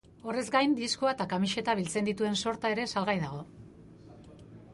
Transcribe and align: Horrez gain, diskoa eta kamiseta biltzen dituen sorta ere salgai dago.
Horrez 0.29 0.45
gain, 0.53 0.71
diskoa 0.79 1.11
eta 1.15 1.27
kamiseta 1.33 1.75
biltzen 1.81 2.09
dituen 2.11 2.41
sorta 2.45 2.73
ere 2.77 2.87
salgai 2.95 3.17
dago. 3.27 3.45